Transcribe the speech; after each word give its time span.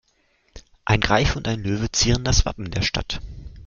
Ein 0.83 0.99
Greif 0.99 1.35
und 1.35 1.47
ein 1.47 1.61
Löwe 1.61 1.91
zieren 1.91 2.23
das 2.23 2.43
Wappen 2.43 2.71
der 2.71 2.81
Stadt. 2.81 3.19